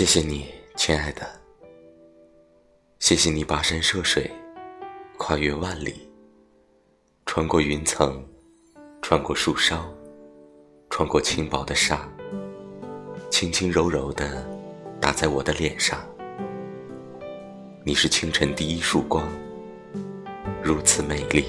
[0.00, 1.30] 谢谢你亲爱的。
[3.00, 4.30] 谢谢你跋山涉水
[5.18, 6.08] 跨越万里
[7.26, 8.26] 穿过云层
[9.02, 9.94] 穿过树梢
[10.88, 12.08] 穿过轻薄的纱
[13.30, 14.42] 轻轻柔柔的
[15.02, 16.00] 打在我的脸上。
[17.84, 19.30] 你是清晨第一束光
[20.62, 21.44] 如此美丽。